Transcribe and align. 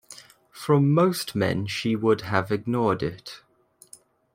From 0.49 0.89
most 0.91 1.35
men 1.35 1.67
she 1.67 1.95
would 1.95 2.21
have 2.21 2.51
ignored 2.51 3.03
it. 3.03 3.43